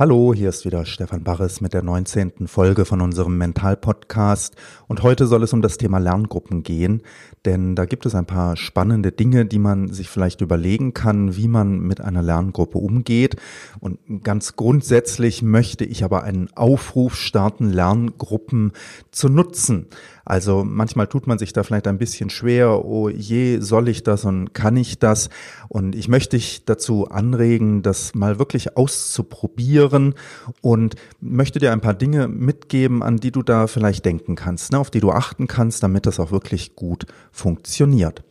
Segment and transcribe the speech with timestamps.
[0.00, 2.48] Hallo, hier ist wieder Stefan Barres mit der 19.
[2.48, 4.56] Folge von unserem Mental-Podcast
[4.88, 7.02] und heute soll es um das Thema Lerngruppen gehen,
[7.44, 11.48] denn da gibt es ein paar spannende Dinge, die man sich vielleicht überlegen kann, wie
[11.48, 13.36] man mit einer Lerngruppe umgeht
[13.80, 18.72] und ganz grundsätzlich möchte ich aber einen Aufruf starten, Lerngruppen
[19.10, 19.88] zu nutzen.
[20.24, 24.24] Also manchmal tut man sich da vielleicht ein bisschen schwer, oh je, soll ich das
[24.24, 25.30] und kann ich das?
[25.68, 30.14] Und ich möchte dich dazu anregen, das mal wirklich auszuprobieren
[30.60, 34.78] und möchte dir ein paar Dinge mitgeben, an die du da vielleicht denken kannst, ne,
[34.78, 38.22] auf die du achten kannst, damit das auch wirklich gut funktioniert.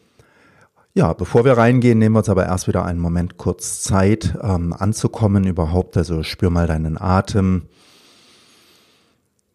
[0.96, 4.74] Ja, bevor wir reingehen, nehmen wir uns aber erst wieder einen Moment kurz Zeit ähm,
[4.74, 5.96] anzukommen überhaupt.
[5.96, 7.68] Also spür mal deinen Atem.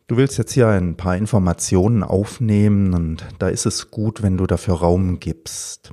[0.06, 4.47] Du willst jetzt hier ein paar Informationen aufnehmen und da ist es gut, wenn du
[4.47, 5.92] dafür Raum gibst.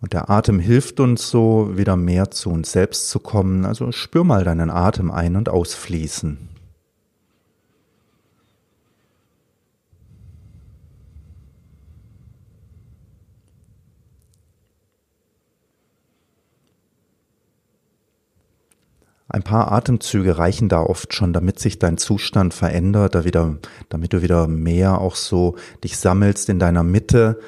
[0.00, 3.64] Und der Atem hilft uns so, wieder mehr zu uns selbst zu kommen.
[3.64, 6.48] Also spür mal deinen Atem ein- und ausfließen.
[19.32, 23.56] Ein paar Atemzüge reichen da oft schon, damit sich dein Zustand verändert, da wieder,
[23.88, 27.40] damit du wieder mehr auch so dich sammelst in deiner Mitte.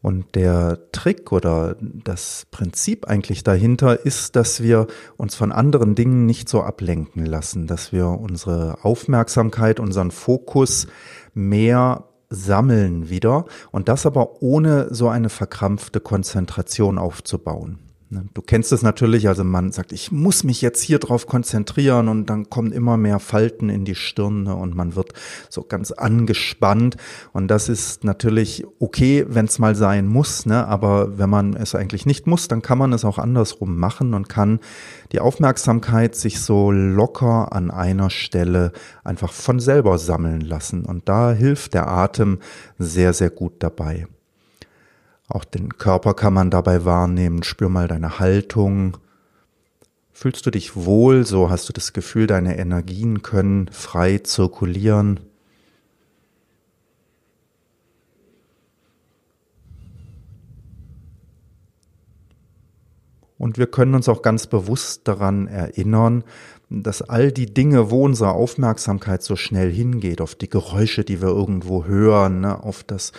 [0.00, 4.86] Und der Trick oder das Prinzip eigentlich dahinter ist, dass wir
[5.18, 10.86] uns von anderen Dingen nicht so ablenken lassen, dass wir unsere Aufmerksamkeit, unseren Fokus
[11.34, 17.87] mehr sammeln wieder und das aber ohne so eine verkrampfte Konzentration aufzubauen.
[18.10, 22.08] Ne, du kennst es natürlich, also man sagt, ich muss mich jetzt hier drauf konzentrieren
[22.08, 25.12] und dann kommen immer mehr Falten in die Stirne und man wird
[25.50, 26.96] so ganz angespannt
[27.34, 30.66] und das ist natürlich okay, wenn es mal sein muss, ne?
[30.66, 34.30] aber wenn man es eigentlich nicht muss, dann kann man es auch andersrum machen und
[34.30, 34.60] kann
[35.12, 38.72] die Aufmerksamkeit sich so locker an einer Stelle
[39.04, 42.38] einfach von selber sammeln lassen und da hilft der Atem
[42.78, 44.06] sehr, sehr gut dabei.
[45.28, 47.42] Auch den Körper kann man dabei wahrnehmen.
[47.42, 48.96] Spür mal deine Haltung.
[50.10, 51.24] Fühlst du dich wohl?
[51.26, 55.20] So hast du das Gefühl, deine Energien können frei zirkulieren.
[63.36, 66.24] Und wir können uns auch ganz bewusst daran erinnern,
[66.70, 71.28] dass all die Dinge, wo unsere Aufmerksamkeit so schnell hingeht, auf die Geräusche, die wir
[71.28, 73.12] irgendwo hören, ne, auf das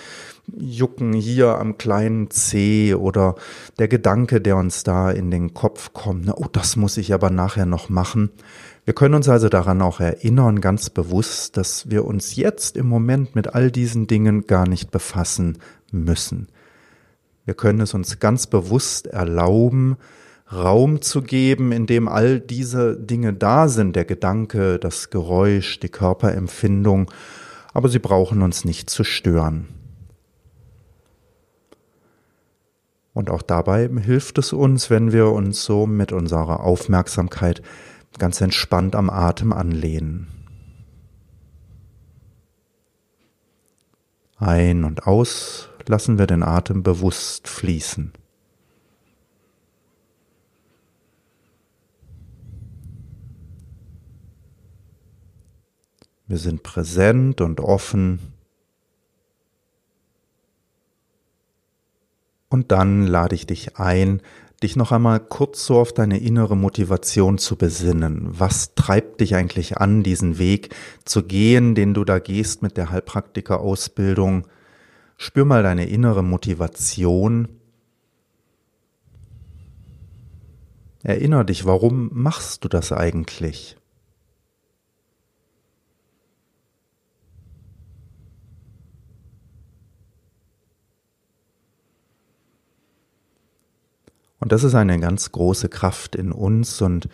[0.55, 3.35] Jucken hier am kleinen Zeh oder
[3.79, 7.31] der Gedanke, der uns da in den Kopf kommt, ne, oh, das muss ich aber
[7.31, 8.29] nachher noch machen.
[8.85, 13.35] Wir können uns also daran auch erinnern, ganz bewusst, dass wir uns jetzt im Moment
[13.35, 15.57] mit all diesen Dingen gar nicht befassen
[15.91, 16.47] müssen.
[17.45, 19.97] Wir können es uns ganz bewusst erlauben,
[20.51, 25.89] Raum zu geben, in dem all diese Dinge da sind, der Gedanke, das Geräusch, die
[25.89, 27.11] Körperempfindung,
[27.73, 29.67] aber sie brauchen uns nicht zu stören.
[33.13, 37.61] Und auch dabei hilft es uns, wenn wir uns so mit unserer Aufmerksamkeit
[38.17, 40.27] ganz entspannt am Atem anlehnen.
[44.37, 48.13] Ein und aus lassen wir den Atem bewusst fließen.
[56.29, 58.19] Wir sind präsent und offen.
[62.49, 64.21] Und dann lade ich dich ein,
[64.61, 68.27] dich noch einmal kurz so auf deine innere Motivation zu besinnen.
[68.29, 72.91] Was treibt dich eigentlich an, diesen Weg zu gehen, den du da gehst mit der
[72.91, 74.47] Heilpraktiker-Ausbildung?
[75.17, 77.47] Spür mal deine innere Motivation.
[81.01, 83.78] Erinner dich, warum machst du das eigentlich?
[94.39, 97.09] Und das ist eine ganz große Kraft in uns und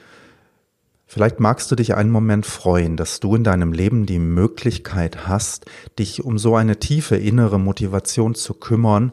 [1.08, 5.66] Vielleicht magst du dich einen Moment freuen, dass du in deinem Leben die Möglichkeit hast,
[6.00, 9.12] dich um so eine tiefe innere Motivation zu kümmern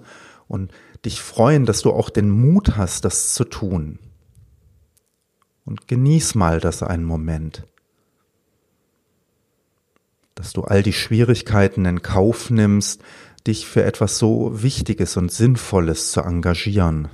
[0.48, 0.72] und
[1.04, 3.98] dich freuen, dass du auch den Mut hast, das zu tun.
[5.66, 7.66] Und genieß mal das einen Moment.
[10.34, 13.02] dass du all die Schwierigkeiten in Kauf nimmst,
[13.46, 17.08] dich für etwas so Wichtiges und Sinnvolles zu engagieren.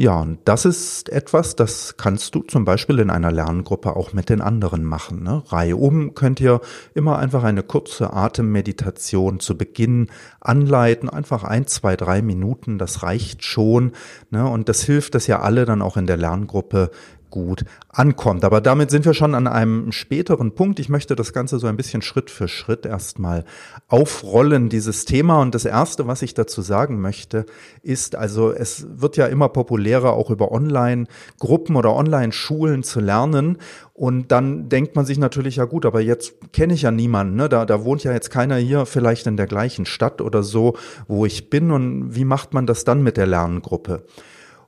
[0.00, 4.28] Ja, und das ist etwas, das kannst du zum Beispiel in einer Lerngruppe auch mit
[4.28, 5.24] den anderen machen.
[5.24, 5.42] Ne?
[5.48, 6.60] Reihe um könnt ihr
[6.94, 10.06] immer einfach eine kurze Atemmeditation zu Beginn
[10.38, 13.90] anleiten, einfach ein, zwei, drei Minuten, das reicht schon.
[14.30, 14.48] Ne?
[14.48, 16.92] Und das hilft, dass ihr alle dann auch in der Lerngruppe
[17.30, 18.44] gut ankommt.
[18.44, 20.78] Aber damit sind wir schon an einem späteren Punkt.
[20.80, 23.44] Ich möchte das Ganze so ein bisschen Schritt für Schritt erstmal
[23.88, 25.40] aufrollen, dieses Thema.
[25.40, 27.46] Und das Erste, was ich dazu sagen möchte,
[27.82, 33.58] ist, also es wird ja immer populärer, auch über Online-Gruppen oder Online-Schulen zu lernen.
[33.94, 37.48] Und dann denkt man sich natürlich, ja gut, aber jetzt kenne ich ja niemanden, ne?
[37.48, 40.76] da, da wohnt ja jetzt keiner hier vielleicht in der gleichen Stadt oder so,
[41.08, 41.72] wo ich bin.
[41.72, 44.04] Und wie macht man das dann mit der Lerngruppe?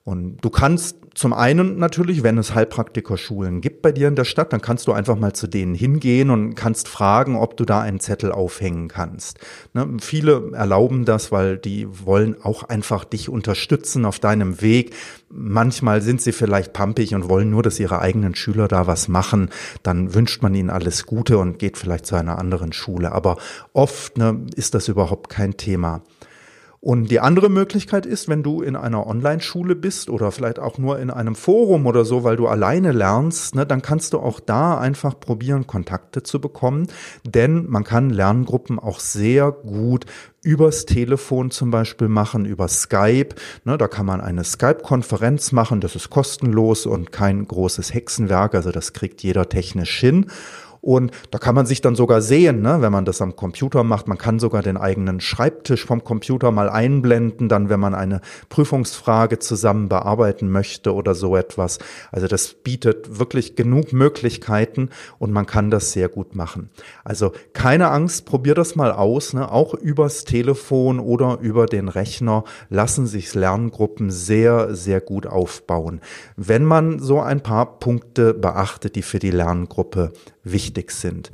[0.02, 4.52] Und du kannst zum einen natürlich, wenn es Heilpraktikerschulen gibt bei dir in der Stadt,
[4.52, 8.00] dann kannst du einfach mal zu denen hingehen und kannst fragen, ob du da einen
[8.00, 9.38] Zettel aufhängen kannst.
[9.74, 14.94] Ne, viele erlauben das, weil die wollen auch einfach dich unterstützen auf deinem Weg.
[15.28, 19.50] Manchmal sind sie vielleicht pampig und wollen nur, dass ihre eigenen Schüler da was machen.
[19.82, 23.12] Dann wünscht man ihnen alles Gute und geht vielleicht zu einer anderen Schule.
[23.12, 23.36] Aber
[23.72, 26.02] oft ne, ist das überhaupt kein Thema.
[26.82, 30.98] Und die andere Möglichkeit ist, wenn du in einer Online-Schule bist oder vielleicht auch nur
[30.98, 34.78] in einem Forum oder so, weil du alleine lernst, ne, dann kannst du auch da
[34.78, 36.86] einfach probieren, Kontakte zu bekommen.
[37.22, 40.06] Denn man kann Lerngruppen auch sehr gut
[40.42, 43.34] übers Telefon zum Beispiel machen, über Skype.
[43.64, 48.72] Ne, da kann man eine Skype-Konferenz machen, das ist kostenlos und kein großes Hexenwerk, also
[48.72, 50.30] das kriegt jeder technisch hin.
[50.80, 54.08] Und da kann man sich dann sogar sehen, ne, wenn man das am Computer macht.
[54.08, 59.38] Man kann sogar den eigenen Schreibtisch vom Computer mal einblenden, dann wenn man eine Prüfungsfrage
[59.38, 61.78] zusammen bearbeiten möchte oder so etwas.
[62.12, 64.88] Also das bietet wirklich genug Möglichkeiten
[65.18, 66.70] und man kann das sehr gut machen.
[67.04, 69.34] Also keine Angst, probier das mal aus.
[69.34, 69.50] Ne?
[69.50, 76.00] Auch übers Telefon oder über den Rechner lassen sich Lerngruppen sehr, sehr gut aufbauen.
[76.36, 80.12] Wenn man so ein paar Punkte beachtet, die für die Lerngruppe
[80.42, 81.31] wichtig sind.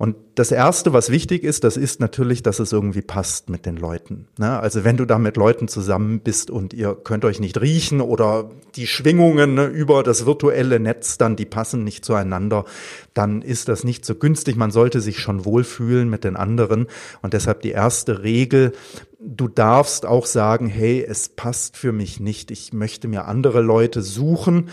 [0.00, 3.76] Und das Erste, was wichtig ist, das ist natürlich, dass es irgendwie passt mit den
[3.76, 4.28] Leuten.
[4.38, 4.58] Ne?
[4.58, 8.50] Also wenn du da mit Leuten zusammen bist und ihr könnt euch nicht riechen oder
[8.76, 12.64] die Schwingungen ne, über das virtuelle Netz dann, die passen nicht zueinander,
[13.12, 14.56] dann ist das nicht so günstig.
[14.56, 16.86] Man sollte sich schon wohlfühlen mit den anderen.
[17.20, 18.72] Und deshalb die erste Regel,
[19.18, 22.50] du darfst auch sagen, hey, es passt für mich nicht.
[22.50, 24.70] Ich möchte mir andere Leute suchen.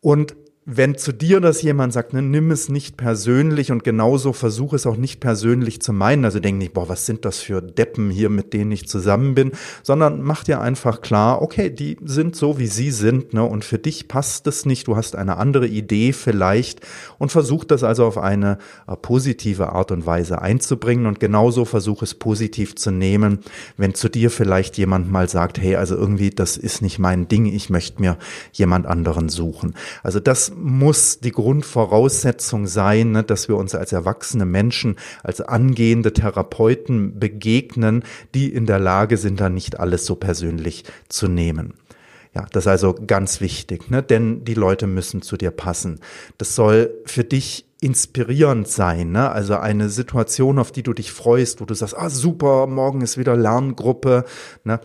[0.00, 0.34] Und
[0.72, 4.86] wenn zu dir das jemand sagt, ne, nimm es nicht persönlich und genauso versuch es
[4.86, 6.24] auch nicht persönlich zu meinen.
[6.24, 9.50] Also denk nicht, boah, was sind das für Deppen hier, mit denen ich zusammen bin,
[9.82, 13.78] sondern mach dir einfach klar, okay, die sind so, wie sie sind, ne, und für
[13.78, 14.86] dich passt es nicht.
[14.86, 16.80] Du hast eine andere Idee vielleicht
[17.18, 22.02] und versuch das also auf eine äh, positive Art und Weise einzubringen und genauso versuch
[22.02, 23.40] es positiv zu nehmen,
[23.76, 27.46] wenn zu dir vielleicht jemand mal sagt, hey, also irgendwie, das ist nicht mein Ding,
[27.46, 28.18] ich möchte mir
[28.52, 29.74] jemand anderen suchen.
[30.04, 36.12] Also das muss die Grundvoraussetzung sein, ne, dass wir uns als erwachsene Menschen, als angehende
[36.12, 41.74] Therapeuten begegnen, die in der Lage sind, da nicht alles so persönlich zu nehmen.
[42.34, 44.04] Ja, das ist also ganz wichtig, ne?
[44.04, 45.98] denn die Leute müssen zu dir passen.
[46.38, 49.30] Das soll für dich inspirierend sein, ne?
[49.30, 53.18] Also eine Situation, auf die du dich freust, wo du sagst, ah super, morgen ist
[53.18, 54.24] wieder Lerngruppe,
[54.64, 54.80] ne?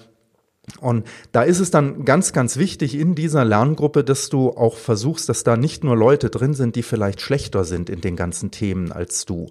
[0.80, 5.30] Und da ist es dann ganz, ganz wichtig in dieser Lerngruppe, dass du auch versuchst,
[5.30, 8.92] dass da nicht nur Leute drin sind, die vielleicht schlechter sind in den ganzen Themen
[8.92, 9.48] als du.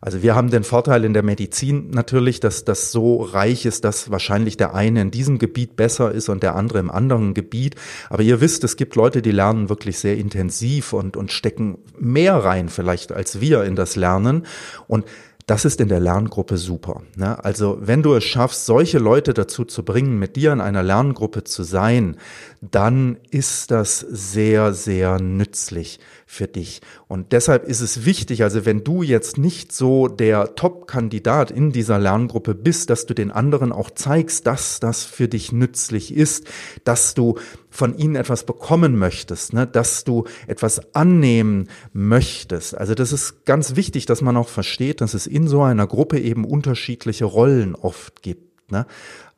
[0.00, 4.10] Also wir haben den Vorteil in der Medizin natürlich, dass das so reich ist, dass
[4.10, 7.76] wahrscheinlich der eine in diesem Gebiet besser ist und der andere im anderen Gebiet.
[8.10, 12.36] Aber ihr wisst, es gibt Leute, die lernen wirklich sehr intensiv und, und stecken mehr
[12.36, 14.46] rein vielleicht als wir in das Lernen.
[14.88, 15.04] Und
[15.46, 17.02] das ist in der Lerngruppe super.
[17.16, 17.42] Ne?
[17.44, 21.44] Also wenn du es schaffst, solche Leute dazu zu bringen, mit dir in einer Lerngruppe
[21.44, 22.16] zu sein,
[22.62, 26.00] dann ist das sehr, sehr nützlich
[26.34, 26.80] für dich.
[27.08, 31.98] Und deshalb ist es wichtig, also wenn du jetzt nicht so der Top-Kandidat in dieser
[31.98, 36.46] Lerngruppe bist, dass du den anderen auch zeigst, dass das für dich nützlich ist,
[36.82, 37.38] dass du
[37.70, 42.76] von ihnen etwas bekommen möchtest, ne, dass du etwas annehmen möchtest.
[42.76, 46.20] Also das ist ganz wichtig, dass man auch versteht, dass es in so einer Gruppe
[46.20, 48.70] eben unterschiedliche Rollen oft gibt.
[48.70, 48.86] Ne?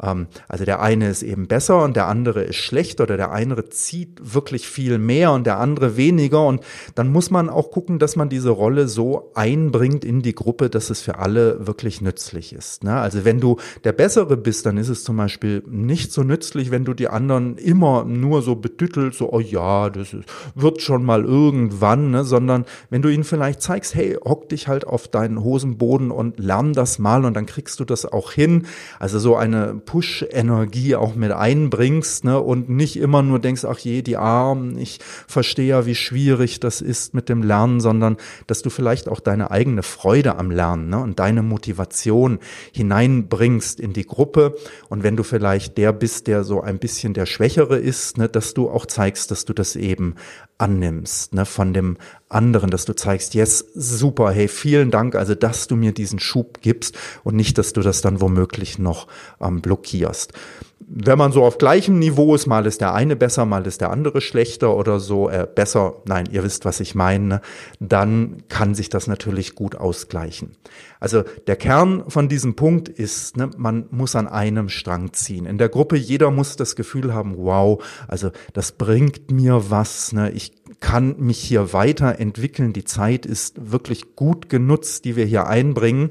[0.03, 3.69] Ähm, also der eine ist eben besser und der andere ist schlecht oder der eine
[3.71, 6.45] zieht wirklich viel mehr und der andere weniger.
[6.47, 6.63] Und
[6.95, 10.91] dann muss man auch gucken, dass man diese Rolle so einbringt in die Gruppe, dass
[10.91, 12.85] es für alle wirklich nützlich ist.
[12.85, 12.95] Ne?
[12.95, 16.85] Also wenn du der Bessere bist, dann ist es zum Beispiel nicht so nützlich, wenn
[16.85, 20.25] du die anderen immer nur so betüttelst, so, oh ja, das ist,
[20.55, 22.25] wird schon mal irgendwann, ne?
[22.25, 26.73] sondern wenn du ihnen vielleicht zeigst, hey, hock dich halt auf deinen Hosenboden und lern
[26.73, 28.67] das mal und dann kriegst du das auch hin.
[28.99, 32.39] Also so eine Push-Energie auch mit einbringst ne?
[32.41, 36.83] und nicht immer nur denkst, ach je, die Armen, ich verstehe ja, wie schwierig das
[36.83, 40.99] ist mit dem Lernen, sondern dass du vielleicht auch deine eigene Freude am Lernen ne?
[40.99, 42.41] und deine Motivation
[42.73, 44.57] hineinbringst in die Gruppe.
[44.91, 48.29] Und wenn du vielleicht der bist, der so ein bisschen der Schwächere ist, ne?
[48.29, 50.17] dass du auch zeigst, dass du das eben
[50.59, 51.99] annimmst, ne, von dem
[52.29, 56.61] anderen, dass du zeigst, yes, super, hey, vielen Dank, also dass du mir diesen Schub
[56.63, 59.07] gibst und nicht, dass du das dann womöglich noch
[59.41, 60.33] ähm, blockierst.
[60.79, 63.91] Wenn man so auf gleichem Niveau ist, mal ist der eine besser, mal ist der
[63.91, 67.41] andere schlechter oder so, äh, besser, nein, ihr wisst, was ich meine,
[67.81, 70.53] dann kann sich das natürlich gut ausgleichen.
[71.01, 75.47] Also der Kern von diesem Punkt ist, ne, man muss an einem Strang ziehen.
[75.47, 80.31] In der Gruppe, jeder muss das Gefühl haben, wow, also das bringt mir was, ne,
[80.31, 82.73] ich kann mich hier weiterentwickeln.
[82.73, 86.11] Die Zeit ist wirklich gut genutzt, die wir hier einbringen.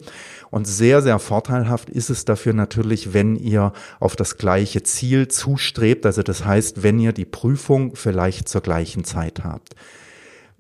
[0.50, 6.05] Und sehr, sehr vorteilhaft ist es dafür natürlich, wenn ihr auf das gleiche Ziel zustrebt.
[6.05, 9.75] Also das heißt, wenn ihr die Prüfung vielleicht zur gleichen Zeit habt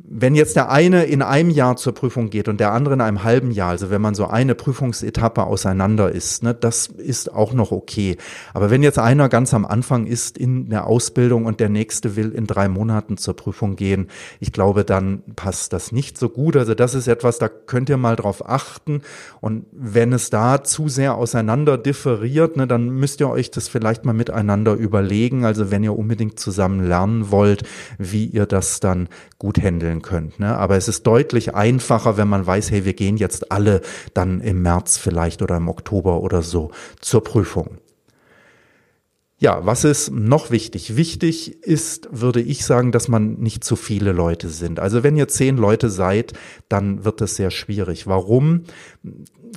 [0.07, 3.23] wenn jetzt der eine in einem Jahr zur Prüfung geht und der andere in einem
[3.23, 7.71] halben Jahr, also wenn man so eine Prüfungsetappe auseinander ist, ne, das ist auch noch
[7.71, 8.17] okay.
[8.53, 12.31] Aber wenn jetzt einer ganz am Anfang ist in der Ausbildung und der nächste will
[12.31, 14.07] in drei Monaten zur Prüfung gehen,
[14.39, 16.55] ich glaube, dann passt das nicht so gut.
[16.55, 19.01] Also das ist etwas, da könnt ihr mal drauf achten.
[19.41, 24.05] Und wenn es da zu sehr auseinander differiert, ne, dann müsst ihr euch das vielleicht
[24.05, 25.45] mal miteinander überlegen.
[25.45, 27.63] Also wenn ihr unbedingt zusammen lernen wollt,
[27.97, 29.09] wie ihr das dann
[29.39, 30.39] gut handeln handeln könnt.
[30.39, 30.57] Ne?
[30.57, 33.81] Aber es ist deutlich einfacher, wenn man weiß, hey, wir gehen jetzt alle
[34.13, 36.71] dann im März vielleicht oder im Oktober oder so
[37.01, 37.77] zur Prüfung.
[39.37, 40.95] Ja, was ist noch wichtig?
[40.95, 44.79] Wichtig ist, würde ich sagen, dass man nicht zu viele Leute sind.
[44.79, 46.33] Also wenn ihr zehn Leute seid,
[46.69, 48.07] dann wird es sehr schwierig.
[48.07, 48.63] Warum?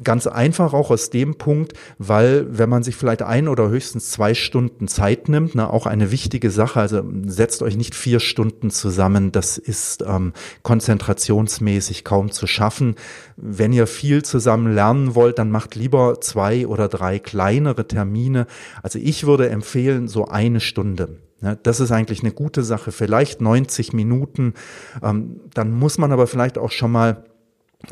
[0.04, 4.34] Ganz einfach auch aus dem Punkt, weil wenn man sich vielleicht ein oder höchstens zwei
[4.34, 9.32] Stunden Zeit nimmt, ne, auch eine wichtige Sache, also setzt euch nicht vier Stunden zusammen,
[9.32, 12.94] das ist ähm, konzentrationsmäßig kaum zu schaffen.
[13.36, 18.46] Wenn ihr viel zusammen lernen wollt, dann macht lieber zwei oder drei kleinere Termine.
[18.82, 21.18] Also ich würde empfehlen, so eine Stunde.
[21.62, 22.90] Das ist eigentlich eine gute Sache.
[22.90, 24.54] Vielleicht 90 Minuten.
[25.02, 27.24] Ähm, dann muss man aber vielleicht auch schon mal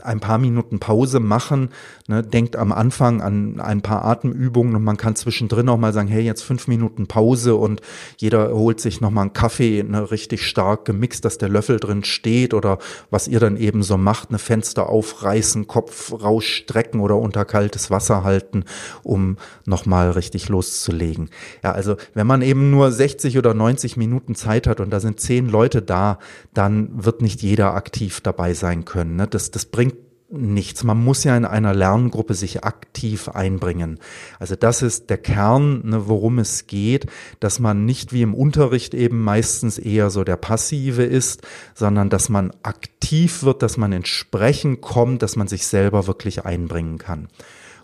[0.02, 1.70] ein paar Minuten Pause machen,
[2.08, 6.08] ne, denkt am Anfang an ein paar Atemübungen und man kann zwischendrin auch mal sagen,
[6.08, 7.80] hey, jetzt fünf Minuten Pause und
[8.16, 12.52] jeder holt sich nochmal einen Kaffee, ne, richtig stark gemixt, dass der Löffel drin steht
[12.52, 12.78] oder
[13.10, 18.24] was ihr dann eben so macht, eine Fenster aufreißen, Kopf rausstrecken oder unter kaltes Wasser
[18.24, 18.64] halten,
[19.04, 21.30] um nochmal richtig loszulegen.
[21.62, 25.20] Ja, also wenn man eben nur 60 oder 90 Minuten Zeit hat und da sind
[25.20, 26.18] zehn Leute da,
[26.54, 29.14] dann wird nicht jeder aktiv dabei sein können.
[29.14, 29.28] Ne?
[29.28, 29.96] Das, das bringt
[30.30, 30.84] nichts.
[30.84, 34.00] Man muss ja in einer Lerngruppe sich aktiv einbringen.
[34.38, 37.06] Also das ist der Kern, ne, worum es geht,
[37.40, 41.42] dass man nicht wie im Unterricht eben meistens eher so der Passive ist,
[41.74, 46.96] sondern dass man aktiv wird, dass man entsprechend kommt, dass man sich selber wirklich einbringen
[46.96, 47.28] kann.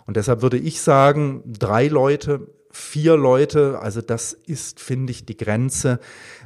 [0.07, 5.37] Und deshalb würde ich sagen, drei Leute vier Leute, also das ist, finde ich, die
[5.37, 5.99] Grenze.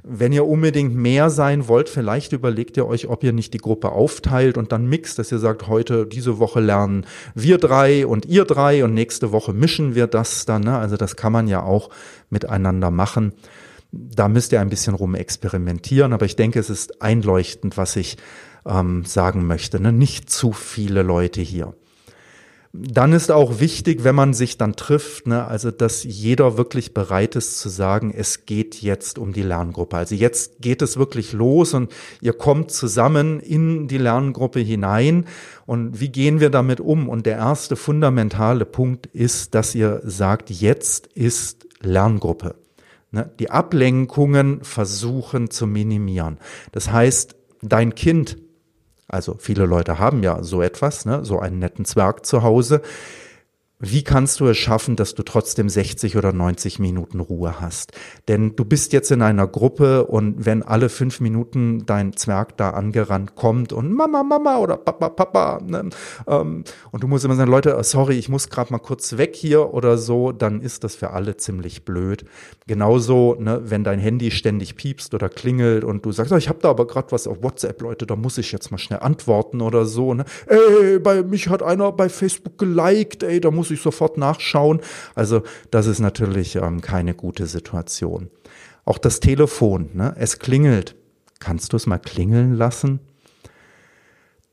[0.04, 3.94] Wenn ihr unbedingt mehr sein wollt, vielleicht überlegt ihr euch, ob ihr nicht die Gruppe
[3.94, 8.44] aufteilt und dann mixt, dass ihr sagt, heute, diese Woche lernen wir drei und ihr
[8.44, 10.64] drei und nächste Woche mischen wir das dann.
[10.64, 10.78] Ne?
[10.78, 11.90] Also das kann man ja auch
[12.30, 13.32] miteinander machen.
[13.94, 18.18] Da müsst ihr ein bisschen rum experimentieren, aber ich denke, es ist einleuchtend, was ich
[18.66, 19.80] ähm, sagen möchte.
[19.80, 19.94] Ne?
[19.94, 21.74] Nicht zu viele Leute hier.
[22.80, 27.36] Dann ist auch wichtig, wenn man sich dann trifft, ne, also dass jeder wirklich bereit
[27.36, 29.98] ist zu sagen, es geht jetzt um die Lerngruppe.
[29.98, 31.92] Also jetzt geht es wirklich los und
[32.22, 35.26] ihr kommt zusammen in die Lerngruppe hinein.
[35.66, 37.10] Und wie gehen wir damit um?
[37.10, 42.56] Und der erste fundamentale Punkt ist, dass ihr sagt, jetzt ist Lerngruppe.
[43.12, 46.38] Ne, die Ablenkungen versuchen zu minimieren.
[46.74, 48.38] Das heißt, dein Kind
[49.08, 52.82] also viele Leute haben ja so etwas, ne, so einen netten Zwerg zu Hause.
[53.80, 57.92] Wie kannst du es schaffen, dass du trotzdem 60 oder 90 Minuten Ruhe hast?
[58.28, 62.72] Denn du bist jetzt in einer Gruppe und wenn alle fünf Minuten dein Zwerg da
[62.72, 65.90] angerannt kommt und Mama, Mama oder Papa, Papa, ne,
[66.28, 69.76] ähm, und du musst immer sagen, Leute, sorry, ich muss gerade mal kurz weg hier
[69.76, 72.26] oder so, dann ist das für alle ziemlich blöd.
[72.66, 76.60] Genauso, ne, wenn dein Handy ständig piepst oder klingelt und du sagst, oh, ich habe
[76.64, 79.86] da aber gerade was auf WhatsApp, Leute, da muss ich jetzt mal schnell antworten oder
[79.86, 80.16] so.
[80.16, 80.26] Ne?
[80.48, 84.80] Ey, bei mich hat einer bei Facebook geliked, ey, da muss muss ich sofort nachschauen.
[85.14, 88.30] Also das ist natürlich ähm, keine gute Situation.
[88.86, 90.16] Auch das Telefon, ne?
[90.18, 90.96] es klingelt.
[91.40, 93.00] Kannst du es mal klingeln lassen?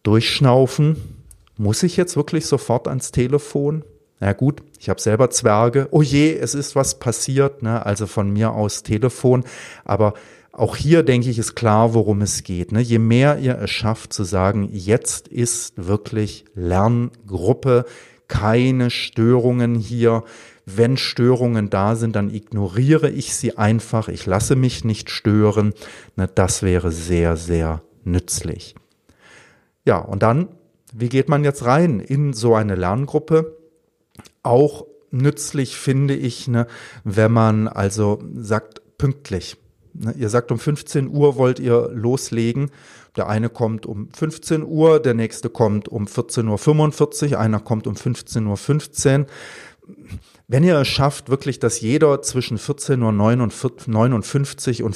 [0.02, 1.24] Durchschnaufen.
[1.56, 3.84] Muss ich jetzt wirklich sofort ans Telefon?
[4.18, 5.86] Na gut, ich habe selber Zwerge.
[5.92, 7.62] Oh je, es ist was passiert.
[7.62, 7.86] Ne?
[7.86, 9.44] Also von mir aus Telefon.
[9.84, 10.14] Aber
[10.50, 12.72] auch hier denke ich, ist klar, worum es geht.
[12.72, 12.80] Ne?
[12.80, 17.84] Je mehr ihr es schafft zu sagen, jetzt ist wirklich Lerngruppe,
[18.28, 20.24] keine Störungen hier.
[20.66, 24.08] Wenn Störungen da sind, dann ignoriere ich sie einfach.
[24.08, 25.74] Ich lasse mich nicht stören.
[26.16, 28.74] Na, das wäre sehr, sehr nützlich.
[29.84, 30.48] Ja, und dann,
[30.92, 33.58] wie geht man jetzt rein in so eine Lerngruppe?
[34.42, 36.66] Auch nützlich finde ich, ne,
[37.04, 39.56] wenn man also sagt, pünktlich.
[39.92, 42.70] Ne, ihr sagt, um 15 Uhr wollt ihr loslegen
[43.16, 47.94] der eine kommt um 15 Uhr, der nächste kommt um 14.45 Uhr, einer kommt um
[47.94, 49.26] 15.15 Uhr.
[50.48, 54.24] Wenn ihr es schafft, wirklich, dass jeder zwischen 14.59 Uhr und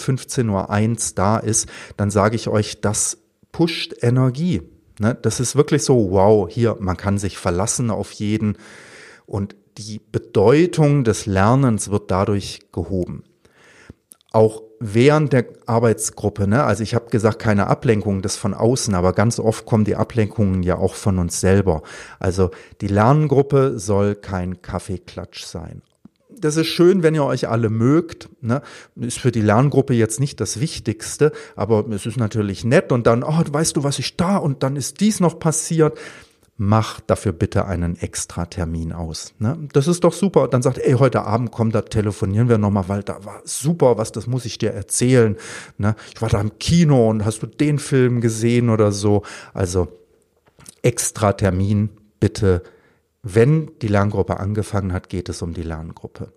[0.00, 3.18] 15.01 Uhr da ist, dann sage ich euch, das
[3.52, 4.62] pusht Energie.
[4.98, 5.16] Ne?
[5.20, 8.56] Das ist wirklich so, wow, hier, man kann sich verlassen auf jeden.
[9.26, 13.24] Und die Bedeutung des Lernens wird dadurch gehoben.
[14.32, 19.12] Auch während der Arbeitsgruppe, ne, also ich habe gesagt, keine Ablenkung, das von außen, aber
[19.12, 21.82] ganz oft kommen die Ablenkungen ja auch von uns selber.
[22.18, 25.82] Also die Lerngruppe soll kein Kaffeeklatsch sein.
[26.40, 28.28] Das ist schön, wenn ihr euch alle mögt.
[28.42, 28.62] Ne?
[28.94, 33.24] Ist für die Lerngruppe jetzt nicht das Wichtigste, aber es ist natürlich nett und dann,
[33.24, 35.98] oh, weißt du, was ich da und dann ist dies noch passiert
[36.60, 39.32] mach dafür bitte einen extra Termin aus.
[39.38, 39.56] Ne?
[39.72, 40.48] Das ist doch super.
[40.48, 44.10] Dann sagt, ey, heute Abend komm, da telefonieren wir nochmal, weil da war super, was,
[44.10, 45.36] das muss ich dir erzählen.
[45.78, 45.94] Ne?
[46.12, 49.22] Ich war da im Kino und hast du den Film gesehen oder so.
[49.54, 49.86] Also
[50.82, 52.64] extra Termin bitte.
[53.22, 56.32] Wenn die Lerngruppe angefangen hat, geht es um die Lerngruppe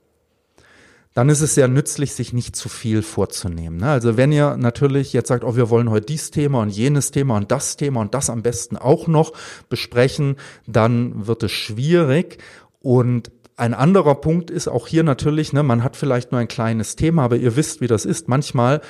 [1.14, 3.78] dann ist es sehr nützlich, sich nicht zu viel vorzunehmen.
[3.78, 3.90] Ne?
[3.90, 7.38] Also wenn ihr natürlich jetzt sagt, oh, wir wollen heute dies Thema und jenes Thema
[7.38, 9.34] und das Thema und das am besten auch noch
[9.70, 12.38] besprechen, dann wird es schwierig
[12.80, 16.96] und ein anderer Punkt ist auch hier natürlich, ne, man hat vielleicht nur ein kleines
[16.96, 18.28] Thema, aber ihr wisst, wie das ist.
[18.28, 18.82] Manchmal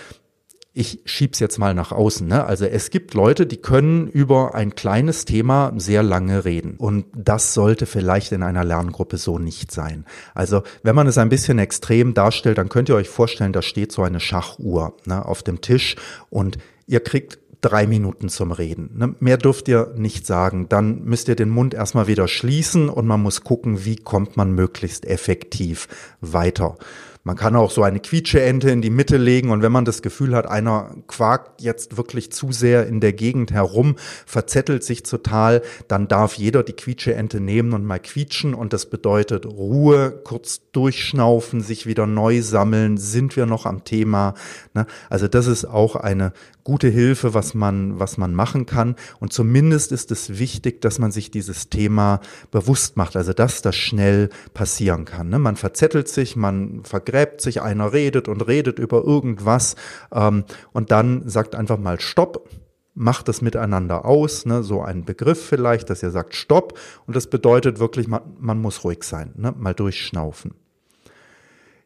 [0.73, 2.25] ich schieb's jetzt mal nach außen.
[2.25, 2.45] Ne?
[2.45, 6.75] Also es gibt Leute, die können über ein kleines Thema sehr lange reden.
[6.77, 10.05] Und das sollte vielleicht in einer Lerngruppe so nicht sein.
[10.33, 13.91] Also wenn man es ein bisschen extrem darstellt, dann könnt ihr euch vorstellen, da steht
[13.91, 15.97] so eine Schachuhr ne, auf dem Tisch
[16.29, 16.57] und
[16.87, 18.91] ihr kriegt drei Minuten zum Reden.
[18.97, 19.15] Ne?
[19.19, 20.67] Mehr dürft ihr nicht sagen.
[20.69, 24.53] Dann müsst ihr den Mund erstmal wieder schließen und man muss gucken, wie kommt man
[24.53, 25.89] möglichst effektiv
[26.21, 26.77] weiter.
[27.23, 30.35] Man kann auch so eine Quietscheente in die Mitte legen und wenn man das Gefühl
[30.35, 36.07] hat, einer quakt jetzt wirklich zu sehr in der Gegend herum, verzettelt sich total, dann
[36.07, 41.85] darf jeder die Quietscheente nehmen und mal quietschen und das bedeutet Ruhe, kurz durchschnaufen, sich
[41.85, 44.33] wieder neu sammeln, sind wir noch am Thema.
[44.73, 44.87] Ne?
[45.11, 48.95] Also das ist auch eine gute Hilfe, was man, was man machen kann.
[49.19, 52.19] Und zumindest ist es wichtig, dass man sich dieses Thema
[52.51, 55.29] bewusst macht, also dass das schnell passieren kann.
[55.29, 55.39] Ne?
[55.39, 57.10] Man verzettelt sich, man vergräbt
[57.41, 59.75] sich, einer redet und redet über irgendwas
[60.13, 62.49] ähm, und dann sagt einfach mal Stopp.
[62.93, 64.63] Macht das miteinander aus, ne?
[64.63, 68.83] so ein Begriff vielleicht, dass ihr sagt Stopp und das bedeutet wirklich, man, man muss
[68.83, 69.53] ruhig sein, ne?
[69.57, 70.55] mal durchschnaufen.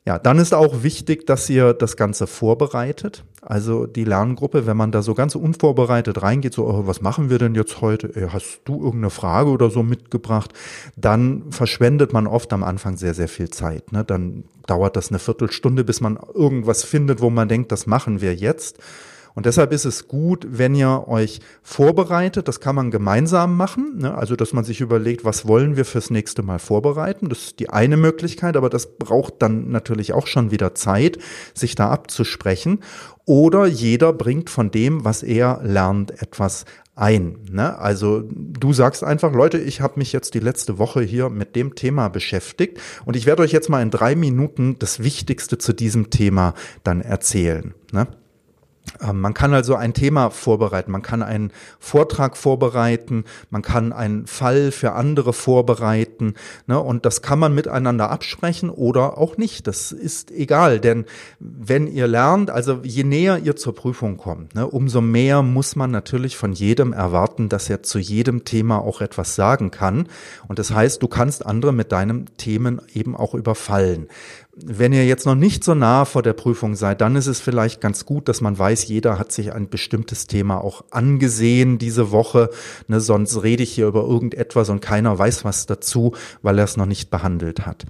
[0.06, 3.24] Ja, dann ist auch wichtig, dass ihr das Ganze vorbereitet.
[3.46, 7.38] Also die Lerngruppe, wenn man da so ganz unvorbereitet reingeht, so, oh, was machen wir
[7.38, 8.12] denn jetzt heute?
[8.34, 10.52] Hast du irgendeine Frage oder so mitgebracht?
[10.96, 13.92] Dann verschwendet man oft am Anfang sehr, sehr viel Zeit.
[13.92, 14.04] Ne?
[14.04, 18.34] Dann dauert das eine Viertelstunde, bis man irgendwas findet, wo man denkt, das machen wir
[18.34, 18.80] jetzt.
[19.36, 22.48] Und deshalb ist es gut, wenn ihr euch vorbereitet.
[22.48, 23.98] Das kann man gemeinsam machen.
[24.00, 24.16] Ne?
[24.16, 27.30] Also, dass man sich überlegt, was wollen wir fürs nächste Mal vorbereiten.
[27.30, 31.20] Das ist die eine Möglichkeit, aber das braucht dann natürlich auch schon wieder Zeit,
[31.54, 32.80] sich da abzusprechen.
[33.26, 36.64] Oder jeder bringt von dem, was er lernt, etwas
[36.96, 37.40] ein.
[37.52, 37.78] Ne?
[37.78, 41.76] Also du sagst einfach, Leute, ich habe mich jetzt die letzte Woche hier mit dem
[41.76, 46.10] Thema beschäftigt und ich werde euch jetzt mal in drei Minuten das Wichtigste zu diesem
[46.10, 47.74] Thema dann erzählen.
[47.92, 48.08] Ne?
[49.02, 54.28] Ähm, man kann also ein Thema vorbereiten, man kann einen Vortrag vorbereiten, man kann einen
[54.28, 56.36] Fall für andere vorbereiten
[56.68, 59.68] ne, und das kann man miteinander absprechen oder auch nicht.
[59.68, 61.06] Das ist egal, denn
[61.40, 65.92] wenn ihr lernt, also je näher ihr zur Prüfung kommt, ne, umso mehr muss man
[65.92, 70.08] natürlich von jedem erwarten, dass er zu jedem Thema auch etwas sagen kann.
[70.48, 74.08] Und das heißt, du kannst andere mit deinen Themen eben auch überfallen.
[74.58, 77.82] Wenn ihr jetzt noch nicht so nah vor der Prüfung seid, dann ist es vielleicht
[77.82, 82.50] ganz gut, dass man weiß, jeder hat sich ein bestimmtes Thema auch angesehen diese Woche.
[82.88, 86.78] Ne, sonst rede ich hier über irgendetwas und keiner weiß was dazu, weil er es
[86.78, 87.86] noch nicht behandelt hat.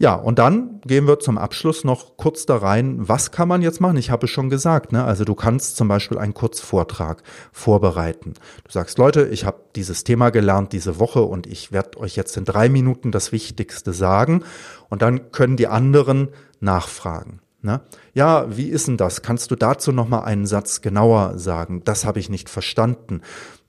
[0.00, 3.06] Ja, und dann gehen wir zum Abschluss noch kurz da rein.
[3.06, 3.98] Was kann man jetzt machen?
[3.98, 4.92] Ich habe es schon gesagt.
[4.92, 5.04] Ne?
[5.04, 8.32] Also du kannst zum Beispiel einen Kurzvortrag vorbereiten.
[8.64, 12.38] Du sagst, Leute, ich habe dieses Thema gelernt diese Woche und ich werde euch jetzt
[12.38, 14.42] in drei Minuten das Wichtigste sagen.
[14.88, 16.28] Und dann können die anderen
[16.60, 17.40] nachfragen.
[17.60, 17.82] Ne?
[18.14, 19.20] Ja, wie ist denn das?
[19.20, 21.82] Kannst du dazu noch mal einen Satz genauer sagen?
[21.84, 23.20] Das habe ich nicht verstanden.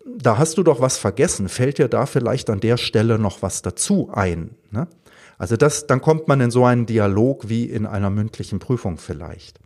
[0.06, 1.50] Da hast du doch was vergessen.
[1.50, 4.52] Fällt dir da vielleicht an der Stelle noch was dazu ein?
[4.72, 4.88] Ne?
[5.41, 9.60] Also das, dann kommt man in so einen Dialog wie in einer mündlichen Prüfung vielleicht.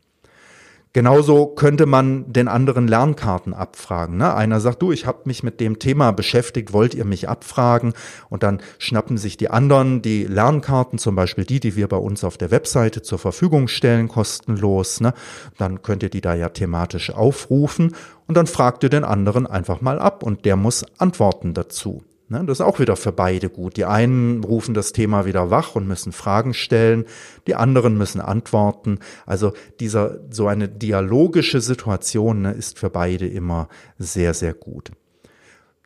[0.93, 4.15] Genauso könnte man den anderen Lernkarten abfragen.
[4.15, 4.33] Ne?
[4.33, 7.91] Einer sagt, du, ich habe mich mit dem Thema beschäftigt, wollt ihr mich abfragen?
[8.29, 12.23] Und dann schnappen sich die anderen die Lernkarten, zum Beispiel die, die wir bei uns
[12.23, 15.01] auf der Webseite zur Verfügung stellen, kostenlos.
[15.01, 15.13] Ne?
[15.57, 17.93] Dann könnt ihr die da ja thematisch aufrufen
[18.27, 22.01] und dann fragt ihr den anderen einfach mal ab und der muss antworten dazu.
[22.35, 23.77] Ne, das ist auch wieder für beide gut.
[23.77, 27.05] Die einen rufen das Thema wieder wach und müssen Fragen stellen,
[27.47, 28.99] die anderen müssen antworten.
[29.25, 34.91] Also dieser, so eine dialogische Situation ne, ist für beide immer sehr, sehr gut.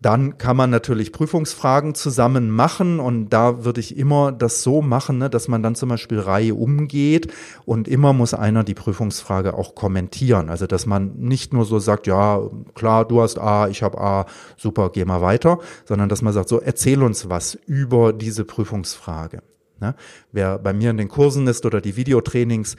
[0.02, 5.18] Dann kann man natürlich Prüfungsfragen zusammen machen und da würde ich immer das so machen,
[5.18, 7.32] ne, dass man dann zum Beispiel Reihe umgeht
[7.66, 10.50] und immer muss einer die Prüfungsfrage auch kommentieren.
[10.50, 12.42] Also dass man nicht nur so sagt, ja
[12.76, 14.26] klar, du hast A, ich habe A,
[14.58, 19.42] super, geh mal weiter, sondern dass man sagt, so erzähl uns was über diese Prüfungsfrage.
[19.82, 19.96] Ne?
[20.32, 22.76] Wer bei mir in den Kursen ist oder die Videotrainings,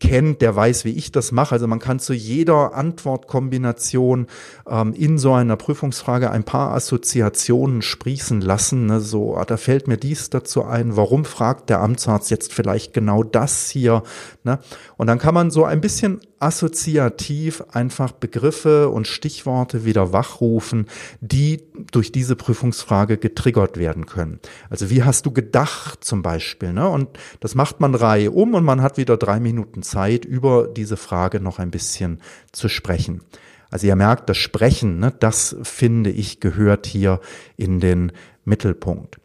[0.00, 1.52] kennt, der weiß, wie ich das mache.
[1.52, 4.26] Also man kann zu jeder Antwortkombination
[4.68, 8.86] ähm, in so einer Prüfungsfrage ein paar Assoziationen sprießen lassen.
[8.86, 9.00] Ne?
[9.00, 10.96] So, ah, da fällt mir dies dazu ein.
[10.96, 14.02] Warum fragt der Amtsarzt jetzt vielleicht genau das hier?
[14.44, 14.58] Ne?
[14.96, 20.86] Und dann kann man so ein bisschen assoziativ einfach Begriffe und Stichworte wieder wachrufen,
[21.20, 24.40] die durch diese Prüfungsfrage getriggert werden können.
[24.68, 26.72] Also wie hast du gedacht zum Beispiel?
[26.72, 26.88] Ne?
[26.88, 27.08] Und
[27.40, 31.40] das macht man Reihe um und man hat wieder drei Minuten Zeit, über diese Frage
[31.40, 32.20] noch ein bisschen
[32.52, 33.22] zu sprechen.
[33.70, 37.20] Also ihr merkt, das Sprechen, ne, das finde ich gehört hier
[37.56, 38.12] in den
[38.44, 39.18] Mittelpunkt.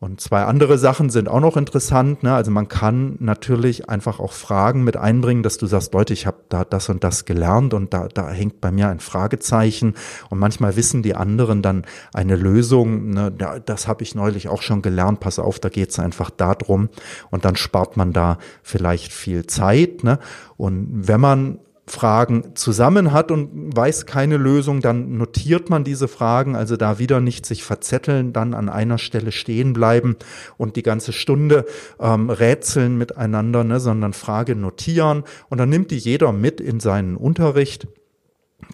[0.00, 2.22] Und zwei andere Sachen sind auch noch interessant.
[2.22, 2.34] Ne?
[2.34, 6.38] Also man kann natürlich einfach auch Fragen mit einbringen, dass du sagst, Leute, ich habe
[6.50, 9.94] da das und das gelernt und da, da hängt bei mir ein Fragezeichen.
[10.28, 13.10] Und manchmal wissen die anderen dann eine Lösung.
[13.10, 13.32] Ne?
[13.64, 15.20] Das habe ich neulich auch schon gelernt.
[15.20, 16.90] Pass auf, da geht es einfach darum.
[17.30, 20.04] Und dann spart man da vielleicht viel Zeit.
[20.04, 20.18] Ne?
[20.58, 26.56] Und wenn man Fragen zusammen hat und weiß keine Lösung, dann notiert man diese Fragen,
[26.56, 30.16] also da wieder nicht sich verzetteln, dann an einer Stelle stehen bleiben
[30.56, 31.66] und die ganze Stunde
[32.00, 35.24] ähm, rätseln miteinander, ne, sondern Frage notieren.
[35.50, 37.86] Und dann nimmt die jeder mit in seinen Unterricht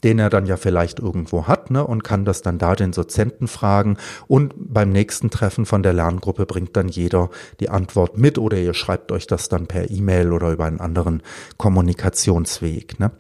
[0.05, 3.49] den er dann ja vielleicht irgendwo hat ne, und kann das dann da den Dozenten
[3.49, 3.97] fragen.
[4.27, 8.75] Und beim nächsten Treffen von der Lerngruppe bringt dann jeder die Antwort mit oder ihr
[8.75, 11.23] schreibt euch das dann per E-Mail oder über einen anderen
[11.57, 12.99] Kommunikationsweg.
[13.01, 13.11] Ne.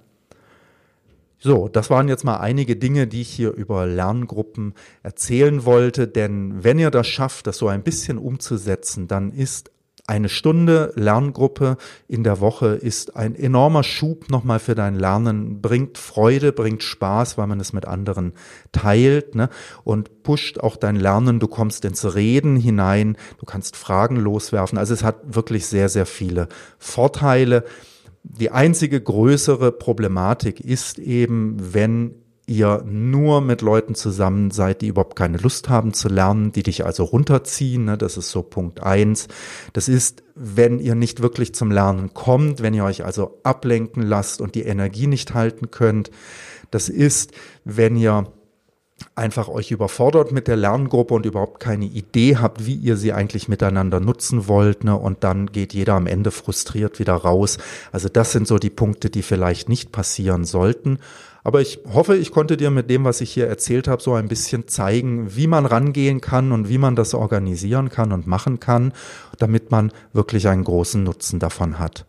[1.42, 6.62] So, das waren jetzt mal einige Dinge, die ich hier über Lerngruppen erzählen wollte, denn
[6.62, 9.70] wenn ihr das schafft, das so ein bisschen umzusetzen, dann ist
[10.10, 11.76] eine Stunde Lerngruppe
[12.08, 17.38] in der Woche ist ein enormer Schub nochmal für dein Lernen, bringt Freude, bringt Spaß,
[17.38, 18.32] weil man es mit anderen
[18.72, 19.48] teilt ne?
[19.84, 21.38] und pusht auch dein Lernen.
[21.38, 24.78] Du kommst ins Reden hinein, du kannst Fragen loswerfen.
[24.78, 27.64] Also es hat wirklich sehr, sehr viele Vorteile.
[28.24, 32.16] Die einzige größere Problematik ist eben, wenn
[32.50, 36.84] ihr nur mit Leuten zusammen seid, die überhaupt keine Lust haben zu lernen, die dich
[36.84, 37.84] also runterziehen.
[37.84, 37.96] Ne?
[37.96, 39.28] Das ist so Punkt eins.
[39.72, 44.40] Das ist, wenn ihr nicht wirklich zum Lernen kommt, wenn ihr euch also ablenken lasst
[44.40, 46.10] und die Energie nicht halten könnt.
[46.72, 47.30] Das ist,
[47.64, 48.26] wenn ihr
[49.14, 53.48] einfach euch überfordert mit der Lerngruppe und überhaupt keine Idee habt, wie ihr sie eigentlich
[53.48, 54.96] miteinander nutzen wollt, ne?
[54.96, 57.58] und dann geht jeder am Ende frustriert wieder raus.
[57.92, 60.98] Also das sind so die Punkte, die vielleicht nicht passieren sollten.
[61.42, 64.28] Aber ich hoffe, ich konnte dir mit dem, was ich hier erzählt habe, so ein
[64.28, 68.92] bisschen zeigen, wie man rangehen kann und wie man das organisieren kann und machen kann,
[69.38, 72.06] damit man wirklich einen großen Nutzen davon hat.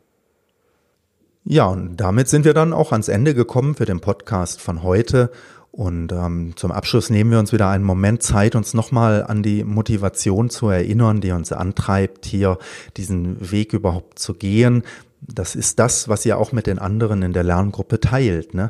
[1.44, 5.32] Ja, und damit sind wir dann auch ans Ende gekommen für den Podcast von heute.
[5.72, 9.64] Und ähm, zum Abschluss nehmen wir uns wieder einen Moment Zeit, uns nochmal an die
[9.64, 12.58] Motivation zu erinnern, die uns antreibt, hier
[12.98, 14.84] diesen Weg überhaupt zu gehen.
[15.22, 18.54] Das ist das, was ihr auch mit den anderen in der Lerngruppe teilt.
[18.54, 18.70] Ne?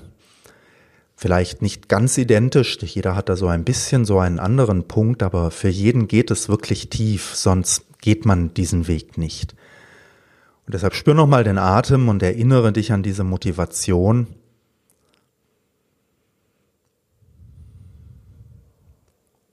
[1.21, 5.51] Vielleicht nicht ganz identisch, jeder hat da so ein bisschen so einen anderen Punkt, aber
[5.51, 9.53] für jeden geht es wirklich tief, sonst geht man diesen Weg nicht.
[10.65, 14.25] Und deshalb spür nochmal den Atem und erinnere dich an diese Motivation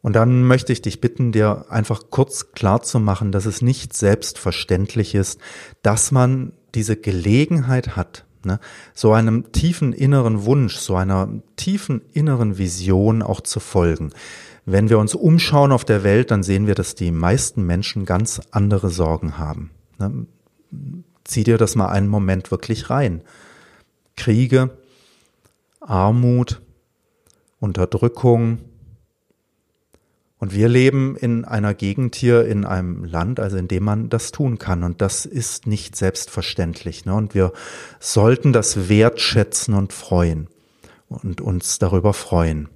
[0.01, 3.95] Und dann möchte ich dich bitten, dir einfach kurz klar zu machen, dass es nicht
[3.95, 5.39] selbstverständlich ist,
[5.83, 8.61] dass man diese Gelegenheit hat, ne,
[8.95, 14.11] so einem tiefen inneren Wunsch, so einer tiefen inneren Vision auch zu folgen.
[14.65, 18.41] Wenn wir uns umschauen auf der Welt, dann sehen wir, dass die meisten Menschen ganz
[18.51, 19.71] andere Sorgen haben.
[19.99, 20.27] Ne?
[21.25, 23.23] Zieh dir das mal einen Moment wirklich rein.
[24.17, 24.77] Kriege,
[25.81, 26.61] Armut,
[27.61, 28.59] Unterdrückung,
[30.41, 34.31] und wir leben in einer Gegend hier, in einem Land, also in dem man das
[34.31, 34.85] tun kann.
[34.85, 37.05] Und das ist nicht selbstverständlich.
[37.05, 37.15] Ne?
[37.15, 37.53] Und wir
[37.99, 40.47] sollten das wertschätzen und freuen
[41.09, 42.69] und uns darüber freuen.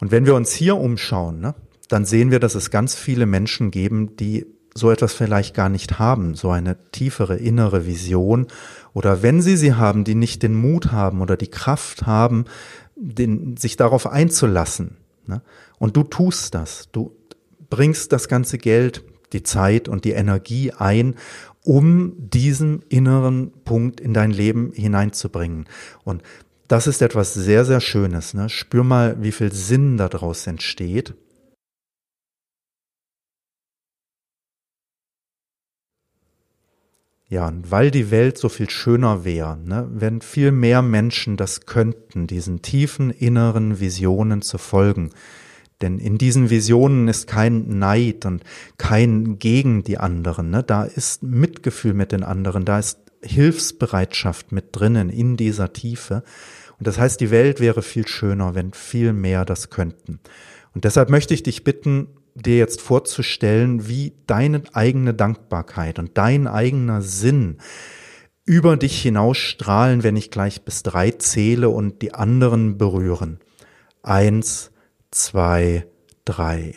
[0.00, 1.54] Und wenn wir uns hier umschauen, ne,
[1.88, 5.98] dann sehen wir, dass es ganz viele Menschen geben, die so etwas vielleicht gar nicht
[5.98, 8.46] haben, so eine tiefere innere Vision.
[8.92, 12.44] Oder wenn sie sie haben, die nicht den Mut haben oder die Kraft haben,
[12.94, 15.42] den, sich darauf einzulassen Ne?
[15.78, 16.88] Und du tust das.
[16.92, 17.16] Du
[17.70, 21.16] bringst das ganze Geld, die Zeit und die Energie ein,
[21.64, 25.66] um diesen inneren Punkt in dein Leben hineinzubringen.
[26.04, 26.22] Und
[26.68, 28.34] das ist etwas sehr, sehr Schönes.
[28.34, 28.48] Ne?
[28.48, 31.14] Spür mal, wie viel Sinn daraus entsteht.
[37.34, 41.66] Ja, und weil die Welt so viel schöner wäre, ne, wenn viel mehr Menschen das
[41.66, 45.10] könnten, diesen tiefen inneren Visionen zu folgen.
[45.82, 48.44] Denn in diesen Visionen ist kein Neid und
[48.78, 50.50] kein gegen die anderen.
[50.50, 50.62] Ne?
[50.62, 56.22] Da ist Mitgefühl mit den anderen, da ist Hilfsbereitschaft mit drinnen in dieser Tiefe.
[56.78, 60.20] Und das heißt, die Welt wäre viel schöner, wenn viel mehr das könnten.
[60.72, 66.46] Und deshalb möchte ich dich bitten, dir jetzt vorzustellen, wie deine eigene Dankbarkeit und dein
[66.46, 67.58] eigener Sinn
[68.44, 73.38] über dich hinausstrahlen, wenn ich gleich bis drei zähle und die anderen berühren.
[74.02, 74.70] Eins,
[75.10, 75.86] zwei,
[76.24, 76.74] drei.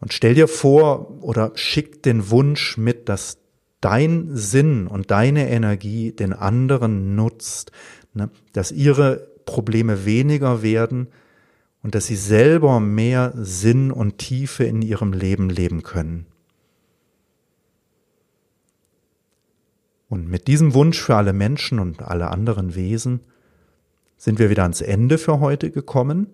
[0.00, 3.38] Und stell dir vor oder schick den Wunsch mit, dass
[3.80, 7.72] dein Sinn und deine Energie den anderen nutzt,
[8.14, 11.08] ne, dass ihre Probleme weniger werden,
[11.82, 16.26] und dass sie selber mehr Sinn und Tiefe in ihrem Leben leben können.
[20.08, 23.20] Und mit diesem Wunsch für alle Menschen und alle anderen Wesen
[24.16, 26.28] sind wir wieder ans Ende für heute gekommen.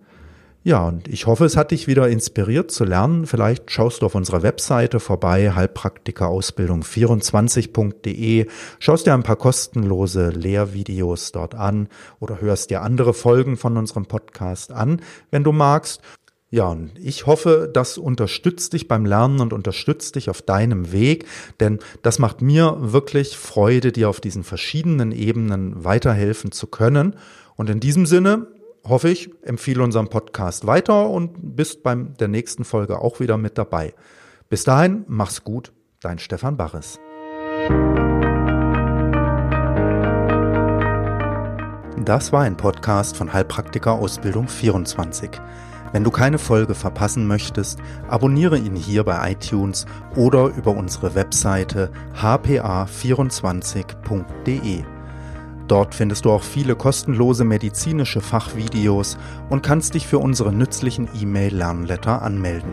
[0.67, 3.27] Ja, und ich hoffe, es hat dich wieder inspiriert zu lernen.
[3.27, 8.47] Vielleicht schaust du auf unserer Webseite vorbei, heilpraktikerausbildung24.de,
[8.79, 11.87] schaust dir ein paar kostenlose Lehrvideos dort an
[12.19, 16.01] oder hörst dir andere Folgen von unserem Podcast an, wenn du magst.
[16.49, 21.27] Ja, und ich hoffe, das unterstützt dich beim Lernen und unterstützt dich auf deinem Weg,
[21.59, 27.17] denn das macht mir wirklich Freude, dir auf diesen verschiedenen Ebenen weiterhelfen zu können.
[27.55, 28.47] Und in diesem Sinne
[28.87, 33.57] hoffe ich, empfehle unseren Podcast weiter und bist beim der nächsten Folge auch wieder mit
[33.57, 33.93] dabei.
[34.49, 36.99] Bis dahin, mach's gut, dein Stefan Barres.
[42.05, 45.31] Das war ein Podcast von Heilpraktiker Ausbildung 24.
[45.91, 51.89] Wenn du keine Folge verpassen möchtest, abonniere ihn hier bei iTunes oder über unsere Webseite
[52.13, 54.94] hpa24.de.
[55.67, 59.17] Dort findest du auch viele kostenlose medizinische Fachvideos
[59.49, 62.71] und kannst dich für unsere nützlichen E-Mail-Lernletter anmelden.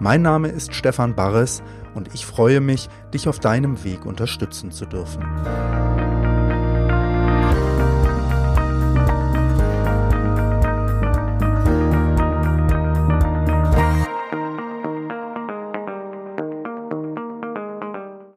[0.00, 1.62] Mein Name ist Stefan Barres
[1.94, 5.24] und ich freue mich, dich auf deinem Weg unterstützen zu dürfen.